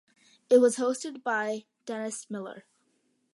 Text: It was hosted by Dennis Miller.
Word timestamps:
It 0.49 0.57
was 0.57 0.77
hosted 0.77 1.21
by 1.21 1.65
Dennis 1.85 2.27
Miller. 2.27 2.65